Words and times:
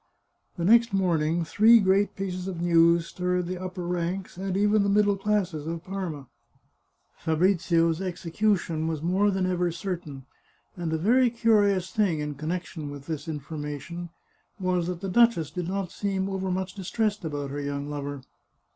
The 0.57 0.65
next 0.65 0.93
morning 0.93 1.45
three 1.45 1.79
great 1.79 2.15
pieces 2.15 2.47
of 2.47 2.59
news 2.59 3.05
stirred 3.05 3.45
the 3.45 3.59
upper 3.61 3.85
ranks, 3.85 4.35
and 4.35 4.57
even 4.57 4.81
the 4.81 4.89
middle 4.89 5.15
classes, 5.15 5.67
of 5.67 5.83
Parma. 5.83 6.25
Fa 7.19 7.35
brizio's 7.35 8.01
execution 8.01 8.87
was 8.87 9.03
more 9.03 9.29
than 9.29 9.45
ever 9.45 9.71
certain, 9.71 10.25
and 10.75 10.91
a 10.91 10.97
very 10.97 11.29
curious 11.29 11.91
thing 11.91 12.19
in 12.19 12.33
connection 12.33 12.89
with 12.89 13.05
this 13.05 13.27
information 13.27 14.09
was 14.59 14.87
that 14.87 15.01
the 15.01 15.07
duchess 15.07 15.51
did 15.51 15.67
not 15.67 15.91
seem 15.91 16.27
overmuch 16.27 16.73
distressed 16.73 17.23
about 17.23 17.51
her 17.51 17.59
314 17.59 17.61
The 17.61 17.61
Chartreuse 17.61 17.71
of 17.71 17.71
Parma 17.71 17.79
young 17.79 17.89
lover. 18.15 18.23